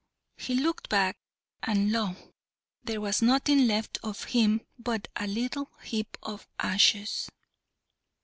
He 0.35 0.55
looked 0.55 0.89
back, 0.89 1.15
and 1.61 1.91
lo! 1.91 2.15
there 2.83 2.99
was 2.99 3.21
nothing 3.21 3.67
left 3.67 3.99
of 4.01 4.23
him 4.23 4.61
but 4.79 5.09
a 5.15 5.27
little 5.27 5.69
heap 5.83 6.17
of 6.23 6.47
ashes! 6.59 7.29